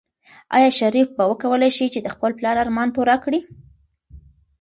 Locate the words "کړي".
3.23-3.39